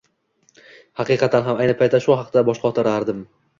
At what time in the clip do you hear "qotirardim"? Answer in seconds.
2.67-3.25